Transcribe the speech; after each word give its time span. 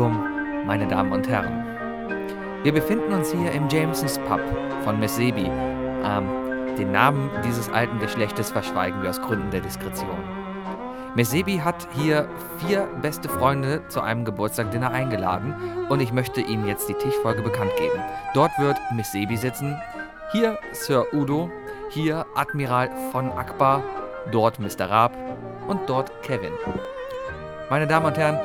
Publikum, 0.00 0.64
meine 0.66 0.86
Damen 0.86 1.12
und 1.12 1.28
Herren. 1.28 1.62
Wir 2.62 2.72
befinden 2.72 3.12
uns 3.12 3.32
hier 3.32 3.52
im 3.52 3.68
Jamesons 3.68 4.18
Pub 4.20 4.40
von 4.82 4.98
Miss 4.98 5.16
Sebi. 5.16 5.44
Ähm, 5.44 6.26
den 6.78 6.90
Namen 6.90 7.30
dieses 7.44 7.68
alten 7.68 7.98
Geschlechtes 7.98 8.50
verschweigen 8.50 9.02
wir 9.02 9.10
aus 9.10 9.20
Gründen 9.20 9.50
der 9.50 9.60
Diskretion. 9.60 10.16
Miss 11.14 11.30
Sebi 11.30 11.58
hat 11.58 11.86
hier 11.92 12.30
vier 12.56 12.88
beste 13.02 13.28
Freunde 13.28 13.86
zu 13.88 14.00
einem 14.00 14.24
Geburtstagdinner 14.24 14.90
eingeladen 14.90 15.54
und 15.90 16.00
ich 16.00 16.14
möchte 16.14 16.40
Ihnen 16.40 16.66
jetzt 16.66 16.88
die 16.88 16.94
Tischfolge 16.94 17.42
bekannt 17.42 17.72
geben. 17.76 18.00
Dort 18.32 18.52
wird 18.58 18.78
Miss 18.94 19.12
Sebi 19.12 19.36
sitzen, 19.36 19.78
hier 20.32 20.58
Sir 20.72 21.12
Udo, 21.12 21.50
hier 21.90 22.24
Admiral 22.34 22.88
von 23.12 23.30
Akbar, 23.32 23.82
dort 24.32 24.60
Mr. 24.60 24.88
Raab 24.88 25.12
und 25.68 25.80
dort 25.90 26.22
Kevin. 26.22 26.52
Meine 27.68 27.86
Damen 27.86 28.06
und 28.06 28.16
Herren, 28.16 28.40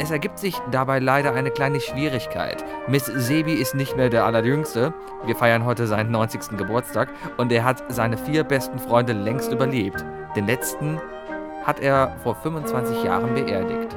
es 0.00 0.10
ergibt 0.10 0.38
sich 0.38 0.56
dabei 0.70 0.98
leider 0.98 1.34
eine 1.34 1.50
kleine 1.50 1.78
Schwierigkeit. 1.78 2.64
Miss 2.88 3.04
Sebi 3.04 3.52
ist 3.52 3.74
nicht 3.74 3.98
mehr 3.98 4.08
der 4.08 4.24
Allerjüngste. 4.24 4.94
Wir 5.26 5.36
feiern 5.36 5.66
heute 5.66 5.86
seinen 5.86 6.10
90. 6.10 6.56
Geburtstag 6.56 7.10
und 7.36 7.52
er 7.52 7.64
hat 7.64 7.84
seine 7.88 8.16
vier 8.16 8.44
besten 8.44 8.78
Freunde 8.78 9.12
längst 9.12 9.52
überlebt. 9.52 10.02
Den 10.34 10.46
letzten 10.46 10.98
hat 11.64 11.80
er 11.80 12.16
vor 12.22 12.34
25 12.34 13.04
Jahren 13.04 13.34
beerdigt. 13.34 13.94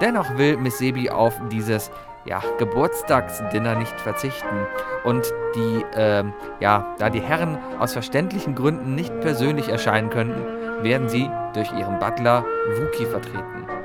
Dennoch 0.00 0.38
will 0.38 0.56
Miss 0.56 0.78
Sebi 0.78 1.10
auf 1.10 1.34
dieses 1.50 1.90
ja, 2.24 2.40
Geburtstagsdinner 2.58 3.74
nicht 3.74 4.00
verzichten. 4.00 4.66
Und 5.02 5.32
die, 5.56 5.84
äh, 5.98 6.22
ja, 6.60 6.94
da 6.98 7.10
die 7.10 7.20
Herren 7.20 7.58
aus 7.80 7.92
verständlichen 7.92 8.54
Gründen 8.54 8.94
nicht 8.94 9.20
persönlich 9.20 9.68
erscheinen 9.68 10.10
könnten, 10.10 10.84
werden 10.84 11.08
sie 11.08 11.28
durch 11.54 11.72
ihren 11.72 11.98
Butler 11.98 12.44
Wookie 12.76 13.06
vertreten. 13.06 13.77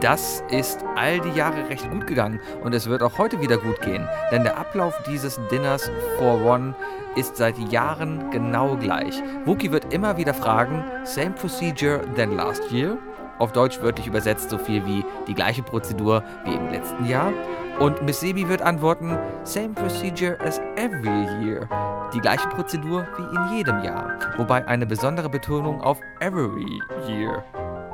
Das 0.00 0.42
ist 0.50 0.82
all 0.96 1.20
die 1.20 1.36
Jahre 1.36 1.68
recht 1.68 1.90
gut 1.90 2.06
gegangen 2.06 2.40
und 2.64 2.74
es 2.74 2.88
wird 2.88 3.02
auch 3.02 3.18
heute 3.18 3.40
wieder 3.42 3.58
gut 3.58 3.82
gehen, 3.82 4.08
denn 4.32 4.44
der 4.44 4.56
Ablauf 4.56 4.94
dieses 5.06 5.38
Dinners 5.50 5.90
for 6.18 6.42
One 6.42 6.74
ist 7.16 7.36
seit 7.36 7.58
Jahren 7.70 8.30
genau 8.30 8.76
gleich. 8.76 9.22
Wookie 9.44 9.72
wird 9.72 9.92
immer 9.92 10.16
wieder 10.16 10.32
fragen, 10.32 10.84
same 11.04 11.32
procedure 11.32 12.00
than 12.16 12.34
last 12.34 12.72
year? 12.72 12.96
Auf 13.38 13.52
Deutsch 13.52 13.82
wörtlich 13.82 14.06
übersetzt 14.06 14.48
so 14.48 14.56
viel 14.56 14.86
wie 14.86 15.04
die 15.26 15.34
gleiche 15.34 15.62
Prozedur 15.62 16.22
wie 16.44 16.54
im 16.54 16.70
letzten 16.70 17.04
Jahr. 17.06 17.32
Und 17.78 18.02
Miss 18.02 18.20
Sebi 18.20 18.48
wird 18.48 18.62
antworten, 18.62 19.18
same 19.44 19.70
procedure 19.70 20.38
as 20.40 20.60
every 20.76 21.44
year. 21.44 21.68
Die 22.14 22.20
gleiche 22.20 22.48
Prozedur 22.48 23.06
wie 23.16 23.36
in 23.36 23.56
jedem 23.56 23.82
Jahr. 23.82 24.18
Wobei 24.36 24.66
eine 24.66 24.86
besondere 24.86 25.28
Betonung 25.28 25.80
auf 25.80 26.00
every 26.20 26.80
year 27.06 27.44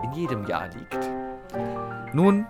in 0.03 0.13
jedem 0.13 0.45
Jahr 0.47 0.69
liegt. 0.69 1.26
Nun, 2.13 2.47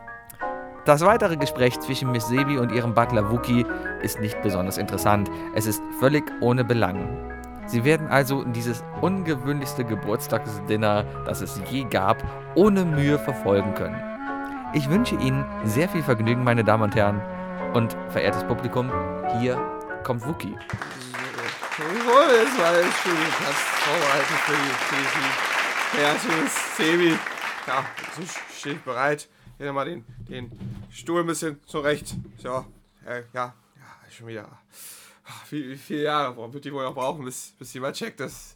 das 0.84 1.00
weitere 1.05 1.37
Gespräch 1.37 1.81
zwischen 1.81 2.12
Miss 2.12 2.28
Sebi 2.28 2.59
und 2.59 2.71
ihrem 2.72 2.94
Butler 2.94 3.31
Wookie 3.31 3.67
ist 4.03 4.21
nicht 4.21 4.41
besonders 4.43 4.78
interessant. 4.78 5.31
Es 5.55 5.67
ist 5.67 5.83
völlig 5.99 6.25
ohne 6.41 6.65
Belang. 6.65 7.33
Sie 7.66 7.84
werden 7.84 8.06
also 8.06 8.45
dieses 8.45 8.84
ungewöhnlichste 9.00 9.84
Geburtstagsdinner, 9.84 11.05
das 11.25 11.41
es 11.41 11.61
je 11.69 11.84
gab, 11.84 12.22
ohne 12.55 12.84
Mühe 12.84 13.19
verfolgen 13.19 13.75
können. 13.75 14.00
Ich 14.75 14.89
wünsche 14.89 15.16
Ihnen 15.16 15.45
sehr 15.65 15.89
viel 15.89 16.03
Vergnügen, 16.03 16.45
meine 16.45 16.62
Damen 16.62 16.84
und 16.84 16.95
Herren. 16.95 17.21
Und 17.75 17.97
verehrtes 18.11 18.45
Publikum, 18.45 18.91
hier 19.41 19.59
kommt 20.05 20.25
Wookie. 20.27 20.56
So, 20.69 21.83
jetzt 21.83 22.59
war 22.61 22.81
ich 22.81 22.97
schon 23.03 23.16
fast 23.43 23.66
vorbereitet 23.83 24.39
für 24.45 24.53
die, 24.53 24.71
für 24.87 24.97
die, 24.97 25.09
für 26.77 26.99
die 26.99 27.19
so 28.16 28.22
stehe 28.56 28.75
ich 28.75 28.81
bereit. 28.83 29.28
Hier 29.59 29.72
mal 29.72 29.87
den, 29.87 30.05
den 30.28 30.50
Stuhl 30.91 31.21
ein 31.21 31.27
bisschen 31.27 31.59
zurecht. 31.67 32.15
So, 32.37 32.67
äh, 33.06 33.22
ja, 33.33 33.55
ja, 33.55 33.55
schon 34.11 34.27
wieder. 34.27 34.47
Ach, 35.25 35.50
Wie, 35.50 35.71
wie 35.71 35.77
viele 35.77 36.03
Jahre 36.03 36.37
warum 36.37 36.53
wird 36.53 36.65
die 36.65 36.72
wohl 36.72 36.84
noch 36.84 36.94
brauchen, 36.94 37.25
bis, 37.25 37.55
bis 37.59 37.72
jemand 37.72 37.97
checkt, 37.97 38.21
dass, 38.21 38.55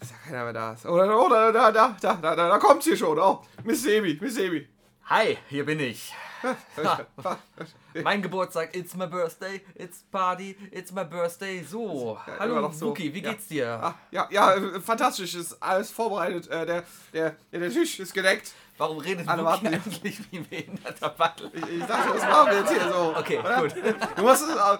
dass 0.00 0.10
ja 0.10 0.16
keiner 0.24 0.44
mehr 0.44 0.52
da 0.54 0.72
ist. 0.72 0.86
Oder, 0.86 1.24
oder, 1.24 1.52
da, 1.52 1.70
da, 1.70 1.96
da, 2.00 2.14
da, 2.14 2.34
da, 2.34 2.48
da 2.48 2.58
kommt 2.58 2.82
sie 2.82 2.96
schon. 2.96 3.18
Oh, 3.18 3.42
Miss 3.64 3.82
Sebi, 3.82 4.18
Miss 4.20 4.34
Sebi. 4.34 4.66
Hi, 5.04 5.36
hier 5.48 5.66
bin 5.66 5.80
ich. 5.80 6.12
mein 8.02 8.22
Geburtstag, 8.22 8.74
it's 8.74 8.94
my 8.94 9.06
birthday, 9.06 9.60
it's 9.74 10.02
party, 10.10 10.56
it's 10.70 10.92
my 10.92 11.04
birthday. 11.04 11.62
So, 11.62 12.18
Ja, 12.26 12.38
hallo 12.38 12.70
so. 12.72 12.86
Wookie, 12.88 13.12
wie 13.14 13.22
Ja. 13.22 13.30
geht's 13.30 13.48
dir? 13.48 13.68
Ah, 13.82 13.94
ja, 14.10 14.28
ja, 14.30 14.54
äh, 14.54 14.80
fantastisch, 14.80 15.34
ist 15.34 15.62
alles 15.62 15.90
vorbereitet. 15.90 16.48
Äh, 16.48 16.66
der, 16.66 16.84
der, 17.12 17.36
der, 17.52 17.70
Tisch 17.70 18.00
ist 18.00 18.12
gedeckt. 18.14 18.52
Warum 18.78 18.98
redet 18.98 19.28
Alle 19.28 19.44
Wookie 19.44 19.68
eigentlich 19.68 20.20
wie 20.30 20.38
ein 20.38 20.48
behinderter 20.48 21.10
Butler? 21.10 21.50
Ich, 21.52 21.80
ich 21.80 21.84
dachte, 21.86 22.14
das 22.14 22.22
machen 22.22 22.50
wir 22.50 22.58
jetzt 22.58 22.72
hier 22.72 22.92
so. 22.92 23.14
Okay, 23.16 23.38
oder? 23.38 23.62
gut. 23.62 23.74
Du 24.16 24.22
musst 24.22 24.42
es 24.42 24.56
auch. 24.56 24.78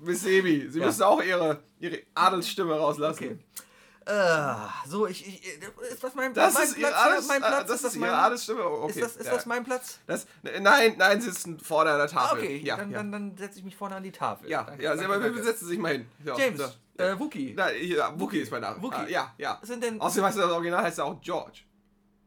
Miss 0.00 0.22
Sebi, 0.22 0.68
Sie 0.70 0.78
Ja. 0.80 0.86
müssen 0.86 1.02
auch 1.02 1.22
Ihre, 1.22 1.62
ihre 1.80 1.98
Adelsstimme 2.14 2.78
rauslassen. 2.78 3.24
Okay. 3.24 3.38
Äh, 4.08 4.54
so, 4.88 5.06
ich, 5.06 5.26
ich, 5.26 5.44
ist 5.92 6.02
das 6.02 6.14
mein, 6.14 6.32
Das 6.32 6.54
mein 6.54 6.62
ist 6.64 6.76
Platz? 6.78 6.94
Adels, 6.94 7.28
mein 7.28 7.40
Platz? 7.42 7.68
das 7.68 7.84
ist, 7.84 7.96
mein, 7.96 8.08
Ihre 8.08 8.18
Adelsstimme. 8.18 8.66
Oh, 8.66 8.84
Okay. 8.84 8.92
ist 8.92 9.02
das, 9.02 9.16
ist 9.16 9.26
ja. 9.26 9.34
das 9.34 9.44
mein 9.46 9.64
Platz? 9.64 9.98
das, 10.06 10.26
Nein, 10.60 10.94
nein, 10.96 11.20
Sie 11.20 11.30
sitzen 11.30 11.60
vorne 11.60 11.90
an 11.90 11.98
der 11.98 12.06
Ah, 12.06 12.28
Tafel. 12.28 12.38
okay, 12.38 12.56
ja, 12.64 12.76
dann, 12.78 12.90
ja. 12.90 12.96
dann, 12.98 13.12
dann 13.12 13.36
setze 13.36 13.58
ich 13.58 13.64
mich 13.66 13.76
vorne 13.76 13.96
an 13.96 14.02
die 14.02 14.10
Tafel. 14.12 14.48
ja, 14.48 14.62
Danke, 14.62 14.82
ja, 14.82 14.94
danke, 14.96 15.04
aber 15.12 15.18
danke. 15.22 15.42
setzen 15.42 15.64
Sie 15.66 15.70
sich 15.72 15.78
mal 15.78 15.92
hin. 15.92 16.08
So, 16.24 16.38
James, 16.38 16.58
so. 16.58 17.02
äh, 17.04 17.18
Wookie, 17.20 17.52
Na, 17.54 17.66
hier, 17.68 18.10
Wookie 18.16 18.38
ist 18.40 18.50
mein 18.50 18.62
Name. 18.62 18.82
Wookie. 18.82 18.96
Ah, 18.96 19.06
ja, 19.08 19.34
ja. 19.36 19.58
sind 19.62 19.82
denn 19.82 20.00
Außerdem 20.00 20.24
heißt 20.24 20.38
das 20.38 20.50
Original 20.52 20.82
heißt 20.82 20.98
er 20.98 21.04
auch 21.04 21.20
George. 21.20 21.60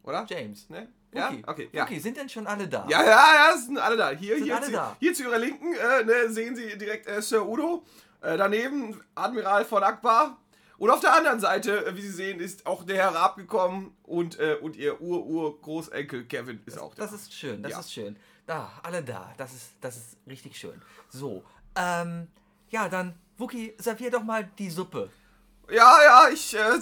Oder? 0.03 0.25
James? 0.29 0.69
Ne? 0.69 0.87
Ja? 1.13 1.29
Wookie, 1.31 1.43
Okay, 1.47 1.69
ja. 1.71 1.83
Wookie, 1.83 1.99
sind 1.99 2.15
denn 2.17 2.29
schon 2.29 2.45
alle 2.45 2.67
da? 2.67 2.85
Ja, 2.89 3.03
ja, 3.03 3.09
ja, 3.51 3.57
sind 3.57 3.79
alle 3.79 3.97
da. 3.97 4.11
Hier, 4.11 4.35
Sind 4.35 4.45
hier, 4.45 4.55
alle 4.55 4.65
zu, 4.67 4.71
da? 4.71 4.95
hier 4.99 5.13
zu 5.15 5.23
Ihrer 5.23 5.39
Linken 5.39 5.73
äh, 5.73 6.03
ne, 6.03 6.29
sehen 6.29 6.55
Sie 6.55 6.77
direkt 6.77 7.07
äh, 7.07 7.21
Sir 7.23 7.43
Udo. 7.47 7.83
Äh, 8.21 8.37
daneben 8.37 9.01
Admiral 9.15 9.65
von 9.65 9.81
Akbar. 9.83 10.37
Und 10.81 10.89
auf 10.89 10.99
der 10.99 11.13
anderen 11.15 11.39
Seite, 11.39 11.85
äh, 11.85 11.95
wie 11.95 12.01
Sie 12.01 12.09
sehen, 12.09 12.39
ist 12.39 12.65
auch 12.65 12.83
der 12.83 12.95
Herr 12.95 13.13
Raab 13.13 13.35
gekommen 13.35 13.95
und, 14.01 14.39
äh, 14.39 14.57
und 14.59 14.75
Ihr 14.75 14.99
Ur-Ur-Großenkel 14.99 16.25
Kevin 16.25 16.59
ist 16.65 16.79
auch 16.79 16.95
da. 16.95 17.03
Das 17.03 17.13
ist 17.13 17.31
schön, 17.31 17.61
das 17.61 17.71
Ja. 17.73 17.79
ist 17.81 17.93
schön. 17.93 18.15
Da, 18.47 18.71
alle 18.81 19.03
da. 19.03 19.31
Das 19.37 19.53
ist, 19.53 19.73
das 19.79 19.95
ist 19.97 20.17
richtig 20.25 20.57
schön. 20.57 20.81
So, 21.07 21.43
ähm, 21.75 22.27
ja, 22.71 22.89
dann, 22.89 23.13
Wookie, 23.37 23.75
servier 23.77 24.09
doch 24.09 24.23
mal 24.23 24.49
die 24.57 24.71
Suppe. 24.71 25.11
Ja, 25.69 25.97
ja, 26.03 26.29
ich, 26.33 26.55
äh, 26.57 26.79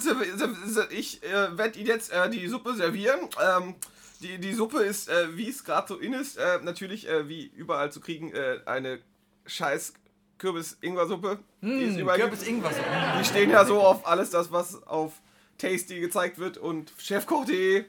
ich 0.88 1.22
äh, 1.22 1.58
werde 1.58 1.78
Ihnen 1.78 1.88
jetzt 1.88 2.10
äh, 2.10 2.30
die 2.30 2.48
Suppe 2.48 2.74
servieren. 2.74 3.28
Ähm, 3.38 3.74
die, 4.22 4.38
die 4.38 4.54
Suppe 4.54 4.78
ist, 4.82 5.10
äh, 5.10 5.36
wie 5.36 5.50
es 5.50 5.62
gerade 5.62 5.88
so 5.88 5.98
in 5.98 6.14
ist, 6.14 6.38
natürlich 6.62 7.06
wie 7.26 7.48
überall 7.48 7.92
zu 7.92 8.00
kriegen, 8.00 8.32
eine 8.64 9.00
scheiß 9.44 9.92
Kürbis-Ingwer-Suppe. 10.40 11.38
die 11.60 11.84
es 11.84 11.96
überall 11.96 12.18
gibt. 12.18 12.30
Kürbis 12.30 12.46
irgendwas. 12.48 12.74
Die 13.20 13.24
stehen 13.24 13.50
ja 13.50 13.64
so 13.64 13.80
auf 13.80 14.06
alles 14.06 14.30
das, 14.30 14.50
was 14.50 14.82
auf 14.84 15.12
Tasty 15.58 16.00
gezeigt 16.00 16.38
wird 16.38 16.56
und 16.58 16.92
chefkoch.de. 16.98 17.84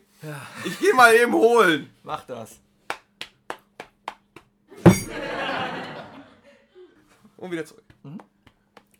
Ich 0.65 0.79
gehe 0.79 0.93
mal 0.93 1.15
eben 1.15 1.33
holen. 1.33 1.89
Mach 2.03 2.23
das. 2.25 2.59
Und 7.37 7.51
wieder 7.51 7.65
zurück. 7.65 7.83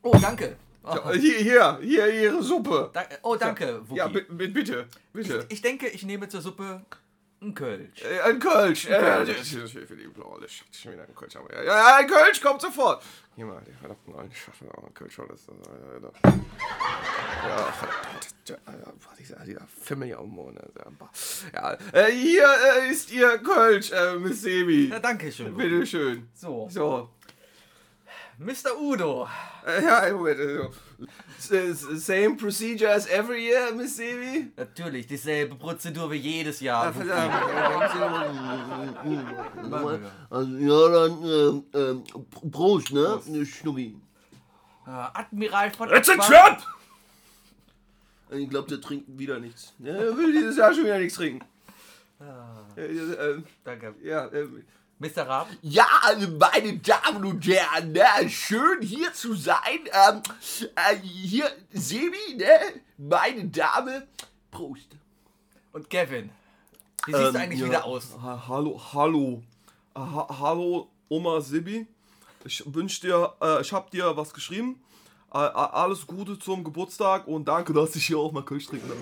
Oh, 0.02 0.18
danke. 0.20 0.56
Oh, 0.84 0.96
Ja, 0.96 1.12
hier, 1.12 1.38
hier, 1.38 1.80
hier 1.84 2.08
Ihre 2.24 2.42
Suppe. 2.42 2.90
da, 2.92 3.04
oh 3.22 3.36
danke, 3.36 3.82
Wookie. 3.88 3.98
Ja, 4.00 4.08
bi- 4.08 4.26
bi- 4.28 4.48
bitte, 4.48 4.88
bitte. 5.14 5.46
ich 5.50 5.62
denke, 5.62 5.88
ich 5.88 6.02
nehme 6.04 6.28
zur 6.28 6.42
Suppe 6.42 6.82
ein 7.42 7.54
Kölsch. 7.56 8.04
Äh, 8.04 8.22
Ein 8.22 8.40
Kölsch. 8.40 8.86
Äh, 8.86 9.26
das 9.26 9.52
ist 9.54 9.72
für 9.72 9.96
die 9.96 10.08
blaue 10.08 10.48
Schatz. 10.48 10.78
Schon 10.80 10.92
wieder 10.94 11.04
ein 11.04 11.16
Kölsch. 11.16 11.36
Aber 11.36 11.54
ja, 11.54 11.64
ja, 11.64 11.96
ein 11.98 12.08
Kölsch 12.08 12.40
kommt 12.42 12.62
sofort. 12.62 13.04
Hier 13.36 13.46
mal, 13.46 13.62
die 13.66 13.72
verdammten 13.74 14.14
alten 14.16 14.34
Schaffe. 14.36 14.66
Oh, 14.78 14.86
ein 14.86 14.94
Kölsch. 14.94 15.16
Das, 15.16 15.28
das, 15.48 16.12
das. 16.24 16.34
Ja, 17.44 17.58
verdammt. 17.72 18.98
Dieser, 19.20 19.38
dieser 19.46 19.68
Fimmel 19.68 20.08
hier 20.08 20.20
am 20.20 20.30
Mond. 20.30 20.60
Ja, 21.54 21.74
äh, 21.94 22.12
hier 22.12 22.48
äh, 22.82 22.90
ist 22.90 23.12
Ihr 23.12 23.38
Kölsch, 23.40 23.92
äh, 23.92 24.16
Miss 24.18 24.42
Sebi. 24.42 24.90
Ja, 24.90 25.00
danke 25.00 25.32
schön. 25.32 25.54
Wookie. 25.56 25.70
Bitte 25.70 25.86
schön. 25.86 26.30
So, 26.34 26.68
So. 26.70 27.10
Mr. 28.42 28.76
Udo. 28.80 29.28
Äh, 29.66 29.84
ja, 29.84 30.12
Moment. 30.14 30.40
Also. 30.40 30.72
Same 31.96 32.36
procedure 32.36 32.90
as 32.92 33.08
every 33.08 33.48
year, 33.48 33.72
Miss 33.76 33.96
Sebi? 33.98 34.52
Natürlich, 34.58 35.06
dieselbe 35.06 35.56
Prozedur 35.56 36.10
wie 36.12 36.16
jedes 36.18 36.60
Jahr. 36.60 36.86
Ah. 36.86 36.94
Also, 40.30 40.58
ja, 40.58 40.90
dann, 40.90 41.24
ähm, 41.24 41.64
ähm, 41.74 42.04
Prost, 42.52 42.92
ne? 42.92 43.22
Schnuggi. 43.46 43.96
Äh, 44.88 44.90
Admiral 44.90 45.72
von 45.72 45.90
It's 45.94 46.10
a 46.10 46.16
trap! 46.16 46.62
Ich 48.32 48.50
glaube, 48.50 48.70
der 48.70 48.82
trinkt 48.82 49.06
wieder 49.20 49.40
nichts. 49.40 49.74
Er 49.84 50.18
will 50.18 50.32
dieses 50.32 50.58
Jahr 50.58 50.74
schon 50.74 50.86
wieder 50.86 50.98
nichts 50.98 51.16
trinken. 51.16 51.46
Ah, 52.20 52.64
Äh, 52.78 52.86
äh, 52.86 53.42
danke. 53.64 53.94
ja, 54.04 54.32
ähm, 54.32 54.64
Mr. 55.02 55.28
Raab? 55.28 55.48
Ja, 55.64 55.88
also 56.04 56.28
meine 56.30 56.78
Damen 56.78 57.26
und 57.26 57.46
Herren, 57.48 57.92
ne? 57.92 58.30
schön 58.30 58.82
hier 58.84 59.12
zu 59.14 59.34
sein. 59.34 59.80
Ähm, 59.92 60.22
äh, 60.76 60.96
hier, 60.98 61.50
Sebi, 61.74 62.36
ne? 62.38 62.46
meine 62.98 63.46
Dame. 63.46 64.08
Prost. 64.52 64.90
Und 65.74 65.90
Kevin. 65.90 66.30
Wie 67.08 67.14
siehst 67.14 67.24
du 67.24 67.30
Ähm, 67.30 67.36
eigentlich 67.36 67.60
ja. 67.62 67.66
wieder 67.66 67.86
aus? 67.86 68.10
Ha 68.22 68.44
hallo, 68.48 68.80
hallo. 68.94 69.42
Ha 69.96 70.28
hallo, 70.40 70.90
Oma 71.10 71.42
Sibi. 71.42 71.88
Ich 72.46 72.64
wünsch 72.68 73.00
dir, 73.00 73.34
äh, 73.42 73.62
ich 73.62 73.74
hab 73.74 73.90
dir 73.90 74.16
was 74.16 74.32
geschrieben. 74.32 74.84
Äh, 75.34 75.38
äh, 75.40 75.40
alles 75.40 76.06
Gute 76.06 76.38
zum 76.38 76.64
Geburtstag 76.64 77.26
und 77.28 77.48
danke, 77.48 77.74
dass 77.74 77.96
ich 77.96 78.06
hier 78.06 78.20
auch 78.20 78.32
mal 78.32 78.44
Kölsch 78.46 78.68
trinken 78.68 78.88
darf. 78.90 78.98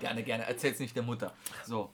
Gerne, 0.00 0.22
gerne. 0.22 0.44
Erzähl's 0.46 0.78
nicht 0.80 0.94
der 0.94 1.02
Mutter. 1.02 1.32
So. 1.64 1.90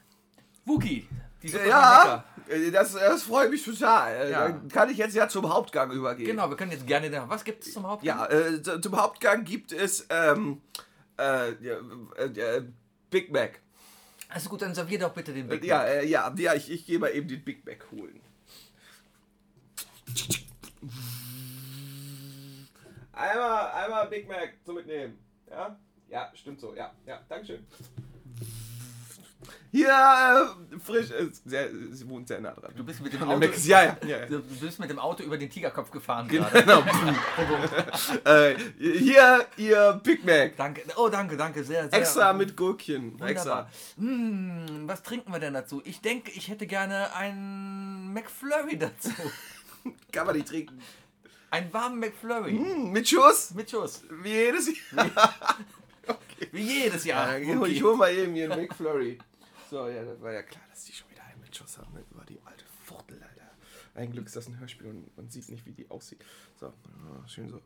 Wookie. 0.65 1.07
Die 1.43 1.49
Suppe 1.49 1.69
Ja, 1.69 2.25
äh, 2.49 2.71
das, 2.71 2.93
das 2.95 3.23
freut 3.25 3.51
mich 3.51 3.65
total. 3.65 4.13
Äh, 4.15 4.31
Ja. 4.31 4.49
Dann 4.49 4.69
kann 4.69 4.91
ich 4.91 4.97
jetzt 4.99 5.15
ja 5.15 5.29
zum 5.29 5.49
Hauptgang 5.53 5.91
übergehen. 5.91 6.27
Genau, 6.27 6.49
wir 6.49 6.57
können 6.57 6.71
jetzt 6.73 6.87
gerne. 6.87 7.11
da- 7.11 7.29
Was 7.29 7.45
gibt's 7.45 7.73
zum 7.73 7.87
Hauptgang? 7.87 8.19
Ja, 8.19 8.27
äh, 8.31 8.81
zum 8.81 8.97
Hauptgang 9.01 9.45
gibt 9.45 9.73
es 9.73 10.07
ähm, 10.11 10.61
äh, 11.19 11.53
ja, 11.63 11.77
äh, 12.17 12.25
äh, 12.59 12.65
Big 13.11 13.33
Mac. 13.33 13.61
Also 14.29 14.49
gut, 14.49 14.63
dann 14.63 14.75
servier 14.75 14.99
doch 14.99 15.13
bitte 15.13 15.33
den 15.35 15.47
Big 15.49 15.65
Ja, 15.65 15.79
Mac. 15.79 15.87
äh, 15.89 16.07
ja, 16.07 16.33
ja, 16.37 16.55
ich, 16.55 16.71
ich 16.71 16.87
gehe 16.87 16.99
mal 16.99 17.09
eben 17.09 17.29
den 17.29 17.43
Big 17.45 17.67
Mac 17.67 17.87
holen. 17.91 18.21
Einmal, 23.13 23.71
einmal 23.73 24.07
Big 24.09 24.27
Mac 24.29 24.55
zum 24.65 24.77
Mitnehmen. 24.77 25.19
Ja? 25.51 25.77
Ja, 26.09 26.31
stimmt 26.35 26.61
so. 26.61 26.75
Ja, 26.75 26.93
ja, 27.07 27.21
Dankeschön. 27.29 27.67
Hier, 29.71 29.89
äh, 29.89 30.79
frisch, 30.79 31.11
äh, 31.11 31.29
sehr, 31.47 31.71
sie 31.91 32.07
wohnt 32.07 32.29
sehr 32.29 32.41
nah 32.41 32.53
dran. 32.53 32.73
Du 32.77 32.85
bist 32.85 33.01
mit 33.01 33.13
dem 33.15 33.23
Auto. 33.23 33.47
Ja, 33.65 33.85
ja, 33.85 33.97
ja, 34.07 34.19
ja. 34.19 34.27
Du 34.27 34.43
bist 34.43 34.79
mit 34.79 34.91
dem 34.91 34.99
Auto 34.99 35.23
über 35.23 35.39
den 35.39 35.49
Tigerkopf 35.49 35.91
gefahren 35.91 36.29
gerade. 36.29 36.61
Genau. 36.61 36.83
äh, 38.25 38.55
hier, 38.79 39.47
ihr 39.57 40.01
Big 40.05 40.25
Mac. 40.27 40.57
Danke. 40.57 40.83
Oh, 40.97 41.09
danke, 41.09 41.39
danke. 41.39 41.65
Sehr, 41.65 41.89
sehr. 41.89 41.99
Extra 41.99 42.35
mit 42.35 42.55
Gurkchen. 42.55 43.13
Wunderbar. 43.13 43.31
Extra. 43.31 43.71
Hm, 43.97 44.83
was 44.87 45.03
trinken 45.03 45.33
wir 45.33 45.41
denn 45.41 45.55
dazu? 45.55 45.81
Ich 45.85 46.03
denke, 46.03 46.31
ich 46.33 46.49
hätte 46.49 46.67
gerne 46.67 47.15
einen 47.15 48.13
McFlurry 48.13 48.79
dazu. 48.79 49.11
Kann 50.13 50.27
man 50.27 50.37
nicht 50.37 50.49
trinken. 50.49 50.81
Einen 51.51 51.73
warmen 51.73 51.99
McFlurry. 51.99 52.53
Hm, 52.53 52.93
mit 52.93 53.09
Schuss. 53.09 53.53
Mit 53.55 53.71
Schuss. 53.71 54.03
Wie 54.23 54.29
jedes 54.29 54.69
Jahr. 54.69 55.11
Wie 56.51 56.63
jedes 56.63 57.05
Jahr. 57.05 57.39
Ja, 57.39 57.59
Wookie. 57.59 57.73
Ich 57.73 57.83
hol 57.83 57.97
mal 57.97 58.13
eben 58.13 58.35
hier 58.35 58.51
einen 58.51 58.63
McFlurry. 58.63 59.19
So, 59.73 59.89
ja, 59.89 60.05
das 60.05 60.21
war 60.21 60.35
ja 60.35 60.43
klar, 60.43 60.63
dass 60.69 60.85
die 60.85 60.93
schon 60.93 61.09
wieder 61.11 61.25
einen 61.25 61.41
mit 61.41 61.57
Schuss 61.57 61.79
haben. 61.79 61.95
Ne? 61.95 62.05
Über 62.11 62.27
die 62.27 62.39
alte 62.45 62.63
Fuchtel, 62.85 63.23
Alter. 63.23 63.51
Ein 63.95 64.13
Glück 64.13 64.27
ist 64.27 64.37
das 64.37 64.47
ein 64.47 64.61
Hörspiel 64.61 64.89
und 64.89 65.17
man 65.17 65.31
sieht 65.31 65.49
nicht, 65.49 65.65
wie 65.65 65.73
die 65.73 65.91
aussieht. 65.91 66.23
So, 66.61 66.67
ja, 66.67 67.27
schön 67.27 67.49
so. 67.49 67.59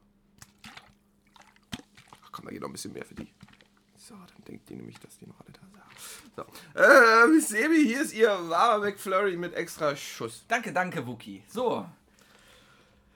Ach 2.24 2.30
komm, 2.30 2.44
da 2.44 2.52
geht 2.52 2.60
noch 2.60 2.68
ein 2.68 2.72
bisschen 2.72 2.92
mehr 2.92 3.04
für 3.04 3.16
die. 3.16 3.26
So, 3.96 4.14
dann 4.14 4.44
denkt 4.46 4.68
die 4.68 4.76
nämlich, 4.76 5.00
dass 5.00 5.18
die 5.18 5.26
noch 5.26 5.40
alle 5.40 5.50
da 5.50 5.58
sind. 5.64 6.36
So, 6.36 6.80
äh, 6.80 7.26
Miss 7.26 7.48
Sebi, 7.48 7.84
hier 7.84 8.02
ist 8.02 8.14
ihr 8.14 8.28
warmer 8.28 8.84
McFlurry 8.84 9.36
mit 9.36 9.54
extra 9.54 9.96
Schuss. 9.96 10.44
Danke, 10.46 10.72
danke, 10.72 11.04
Wookie. 11.04 11.42
So. 11.48 11.86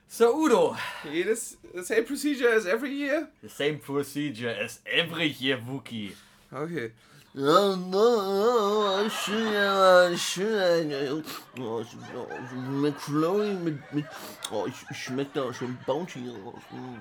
Sir 0.08 0.34
Udo. 0.34 0.76
Jedes, 1.04 1.58
the 1.72 1.84
same 1.84 2.02
procedure 2.02 2.52
as 2.52 2.66
every 2.66 2.90
year? 2.90 3.28
The 3.40 3.50
same 3.50 3.78
procedure 3.78 4.50
as 4.50 4.81
every 4.84 5.28
year, 5.28 5.58
Wookie. 5.58 6.16
Okay. 6.50 6.90
Ja, 7.32 7.76
no, 7.76 9.08
schön, 9.08 9.52
ja, 9.52 10.16
schön. 10.16 11.24
Oh, 11.60 11.80
so 11.80 12.56
McFlurry 12.56 13.54
mit, 13.54 13.92
mit, 13.92 14.04
oh, 14.50 14.66
ich, 14.66 14.74
ich 14.90 15.04
schmeckt 15.04 15.36
da 15.36 15.54
schon 15.54 15.78
Bounty 15.86 16.28
raus. 16.28 16.60
Mm. 16.72 16.98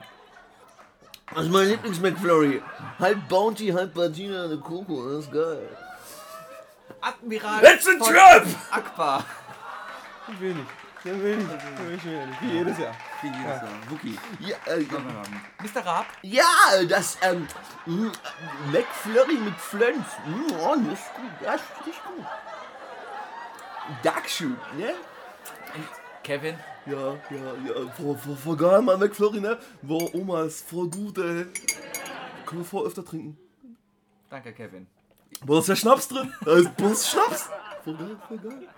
Das 1.33 1.45
ist 1.45 1.51
mein 1.51 1.67
Lieblings-McFlurry. 1.69 2.61
Halb 2.99 3.27
Bounty, 3.27 3.69
halb 3.69 3.95
Patina, 3.95 4.43
eine 4.43 4.57
Koko, 4.57 5.09
das 5.09 5.25
ist 5.25 5.31
geil. 5.31 5.67
Admiral 7.01 7.79
von 7.79 7.99
trap! 7.99 8.45
Akbar. 8.69 9.25
Ich 10.31 10.39
will. 10.39 10.55
Ich 10.99 11.05
will. 11.05 11.15
Ich 11.15 11.23
will. 11.23 11.95
Ich 11.95 12.05
will. 12.05 12.27
Wie 12.41 12.51
jedes 12.51 12.77
Jahr. 12.77 12.95
Wie 13.21 13.27
jedes 13.27 13.43
Jahr. 13.43 13.69
Wookie. 13.89 14.17
Ja, 14.39 14.57
äh, 14.65 14.85
Mr. 15.63 15.85
Raab. 15.85 16.05
ja 16.21 16.43
das, 16.87 17.17
ähm, 17.21 17.47
mm, 17.85 18.11
McFlurry 18.71 19.35
mit 19.35 19.55
Flönz. 19.55 20.05
Oh, 20.57 20.75
das 20.89 20.99
ist 20.99 21.13
gut, 21.15 21.31
das 21.43 21.55
ist 21.61 21.87
richtig 21.87 22.03
gut. 22.03 22.25
Dankeschön, 24.03 24.57
ne? 24.77 24.93
Und 25.75 25.87
Kevin. 26.23 26.55
Ja, 26.85 27.13
ja, 27.13 27.53
ja. 27.65 27.89
Voll, 27.97 28.17
voll, 28.17 28.35
voll 28.35 28.57
geil, 28.57 28.81
mein 28.81 28.99
McFlurry, 28.99 29.41
ne? 29.41 29.57
Boah, 29.81 30.13
Oma 30.15 30.43
ist 30.43 30.67
voll 30.69 30.89
gut, 30.89 31.17
ey. 31.17 31.45
Können 32.45 32.61
wir 32.61 32.65
voll 32.65 32.87
öfter 32.87 33.03
trinken. 33.03 33.37
Danke, 34.29 34.53
Kevin. 34.53 34.87
Boah, 35.45 35.59
ist 35.59 35.69
ja 35.69 35.75
Schnaps 35.75 36.07
drin. 36.07 36.33
Da 36.45 36.53
ist 36.53 36.75
bloß 36.77 37.09
Schnaps. 37.09 37.49
Voll 37.83 37.97
geil, 37.97 38.17
voll 38.27 38.37
geil. 38.37 38.69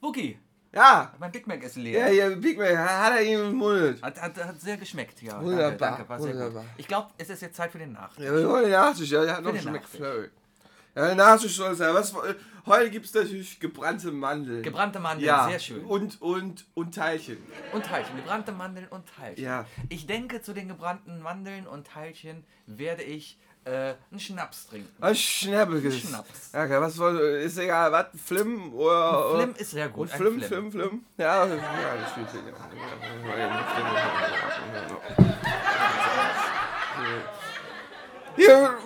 Wookie. 0.00 0.38
Ja. 0.74 1.12
Mein 1.18 1.30
Big 1.30 1.46
Mac 1.46 1.62
ist 1.62 1.76
Ja, 1.76 1.82
leer. 1.82 2.12
ja, 2.12 2.28
Big 2.30 2.58
Mac, 2.58 2.76
hat 2.76 3.12
er 3.12 3.22
ihm 3.22 3.40
im 3.50 3.54
Mund. 3.56 4.02
Hat, 4.02 4.20
hat, 4.20 4.36
hat 4.44 4.60
sehr 4.60 4.76
geschmeckt, 4.76 5.22
ja. 5.22 5.40
Wunderbar, 5.40 5.76
Danke, 5.98 6.04
danke, 6.08 6.22
wunderbar. 6.24 6.64
Ich 6.76 6.88
glaube, 6.88 7.10
es 7.16 7.30
ist 7.30 7.42
jetzt 7.42 7.56
Zeit 7.56 7.70
für 7.70 7.78
den 7.78 7.92
Nachtisch. 7.92 8.24
Ja, 8.24 8.34
wir 8.34 8.48
wollen 8.48 8.62
den 8.64 8.72
Nachtisch, 8.72 9.10
ja, 9.10 9.24
der 9.24 9.36
hat 9.36 9.44
noch 9.44 9.52
den 9.52 9.62
schon 9.62 9.72
Nachtisch. 9.72 10.00
McFlurry. 10.00 10.28
Ja, 10.96 11.06
der 11.06 11.14
Nachtisch 11.16 11.56
soll 11.56 11.72
es 11.72 11.78
sein. 11.78 11.92
Was, 11.94 12.14
heute 12.66 12.90
gibt 12.90 13.06
es 13.06 13.14
natürlich 13.14 13.58
gebrannte 13.58 14.12
Mandeln. 14.12 14.62
Gebrannte 14.62 15.00
Mandeln, 15.00 15.26
ja. 15.26 15.48
sehr 15.48 15.58
schön. 15.58 15.84
Und, 15.84 16.20
und, 16.22 16.64
und 16.74 16.94
Teilchen. 16.94 17.38
Und 17.72 17.84
Teilchen, 17.84 18.16
gebrannte 18.16 18.52
Mandeln 18.52 18.86
und 18.88 19.04
Teilchen. 19.16 19.44
Ja. 19.44 19.66
Ich 19.88 20.06
denke, 20.06 20.40
zu 20.42 20.52
den 20.52 20.68
gebrannten 20.68 21.20
Mandeln 21.20 21.66
und 21.66 21.86
Teilchen 21.86 22.44
werde 22.66 23.02
ich 23.02 23.38
äh, 23.64 23.94
einen 24.10 24.20
Schnaps 24.20 24.66
trinken. 24.66 24.88
Was 24.98 25.18
Schnäppiges. 25.18 26.00
Schnaps. 26.00 26.50
Ja, 26.52 26.64
okay, 26.64 26.80
was 26.80 26.94
soll, 26.94 27.18
ist 27.18 27.58
egal, 27.58 27.90
was, 27.92 28.06
Flim 28.22 28.74
oder... 28.74 29.34
Flim 29.36 29.54
ist 29.56 29.70
sehr 29.70 29.88
gut. 29.88 30.10
Ein 30.12 30.18
Flim, 30.18 30.40
Flim, 30.40 30.72
Flim. 30.72 31.04
Ja, 31.16 31.46
ja, 31.46 31.56
das 32.00 32.10
spielt 32.10 32.30
sich. 32.30 32.40
Ja. 32.40 32.54
Hier, 38.36 38.78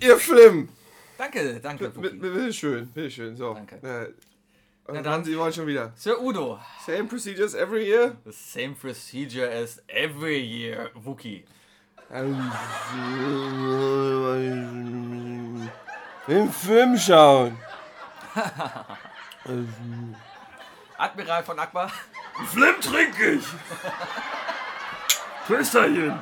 ihr 0.00 0.16
Flim. 0.18 0.68
Danke, 1.18 1.60
danke, 1.60 1.88
Bitte 1.88 1.96
Wookie. 1.96 2.16
bitte 2.16 2.52
schön, 2.52 2.86
bitte 2.88 3.10
schön. 3.10 3.36
So. 3.36 3.54
Danke. 3.54 4.14
Und 4.86 4.94
dann. 4.94 5.04
dann, 5.04 5.24
Sie 5.24 5.36
wollen 5.36 5.52
schon 5.52 5.66
wieder. 5.66 5.92
Sir 5.96 6.18
Udo. 6.22 6.58
Same 6.86 7.04
procedures 7.04 7.54
every 7.54 7.86
year? 7.86 8.16
The 8.24 8.32
same 8.32 8.74
procedure 8.74 9.50
as 9.50 9.82
every 9.88 10.38
year, 10.38 10.90
Wookie. 10.94 11.44
Den 16.26 16.52
Film 16.52 16.96
schauen. 16.96 17.58
Admiral 20.96 21.44
von 21.44 21.58
Akbar. 21.58 21.90
Flim 22.46 22.80
trinke 22.80 23.32
ich. 23.32 23.44
Prösterchen. 25.46 26.18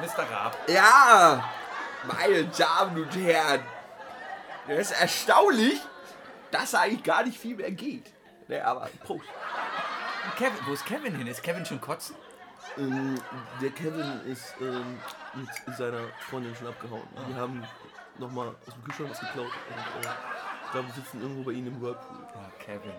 Mr. 0.00 0.30
Raab. 0.30 0.58
Ja, 0.68 1.48
meine 2.04 2.44
Damen 2.44 3.02
und 3.02 3.16
Herren, 3.16 3.62
es 4.66 4.90
ist 4.90 5.00
erstaunlich, 5.00 5.80
dass 6.50 6.74
eigentlich 6.74 7.02
gar 7.02 7.24
nicht 7.24 7.38
viel 7.38 7.56
mehr 7.56 7.70
geht. 7.70 8.12
Ne, 8.46 8.62
aber 8.64 8.90
Prost. 9.04 9.24
Kevin, 10.36 10.58
wo 10.66 10.72
ist 10.72 10.84
Kevin 10.84 11.16
hin? 11.16 11.26
Ist 11.26 11.42
Kevin 11.42 11.64
schon 11.64 11.80
kotzen? 11.80 12.14
Ähm, 12.76 13.20
der 13.60 13.70
Kevin 13.70 14.20
ist 14.26 14.54
ähm, 14.60 14.98
mit 15.34 15.76
seiner 15.76 16.00
Freundin 16.28 16.54
schon 16.54 16.68
abgehauen. 16.68 17.08
Die 17.28 17.34
haben 17.34 17.64
nochmal 18.18 18.48
aus 18.48 18.74
dem 18.74 18.84
Kühlschrank 18.84 19.10
was 19.10 19.20
geklaut. 19.20 19.46
Und, 19.46 20.04
äh, 20.04 20.08
ich 20.64 20.70
glaube, 20.70 20.88
wir 20.88 20.94
sitzen 20.94 21.22
irgendwo 21.22 21.42
bei 21.44 21.52
ihnen 21.52 21.68
im 21.68 21.80
Whirlpool. 21.80 22.18
Ja, 22.34 22.50
Kevin. 22.64 22.92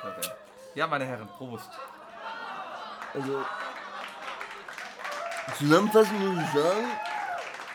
Kevin. 0.00 0.30
Ja, 0.74 0.86
meine 0.86 1.04
Herren, 1.04 1.28
Prost. 1.28 1.70
Also, 3.14 3.44
Zusammenfassend 5.56 6.20
muss 6.20 6.44
ich 6.44 6.60
sagen, 6.60 6.86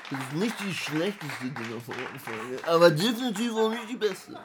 das 0.10 0.20
ist 0.20 0.34
nicht 0.34 0.56
die 0.60 0.74
schlechteste 0.74 1.46
Dinge 1.46 1.82
Folge, 1.82 2.68
aber 2.68 2.92
definitiv 2.92 3.54
auch 3.56 3.70
nicht 3.70 3.90
die 3.90 3.96
beste. 3.96 4.40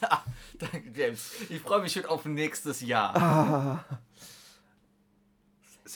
Danke, 0.58 0.90
James. 0.94 1.32
Ich 1.48 1.60
freue 1.60 1.82
mich 1.82 1.92
schon 1.92 2.06
auf 2.06 2.24
nächstes 2.24 2.80
Jahr. 2.80 3.84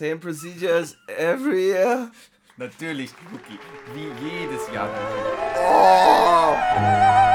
same 0.00 0.19
procedures 0.19 0.97
every 1.19 1.64
year. 1.66 2.11
Natürlich, 2.57 3.11
Wookie. 3.30 3.59
Wie 3.95 4.09
jedes 4.25 4.66
Jahr. 4.73 4.88
Oh! 5.59 7.29